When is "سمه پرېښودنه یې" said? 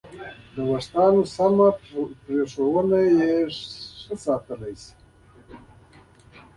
1.35-3.31